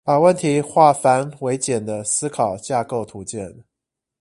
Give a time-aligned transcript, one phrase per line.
[0.03, 3.61] 把問題化繁為簡的思考架構圖鑑